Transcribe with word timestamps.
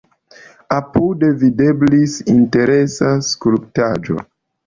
Apude 0.77 1.27
videblis 1.43 2.15
interesa 2.35 3.11
skulptaĵo. 3.29 4.19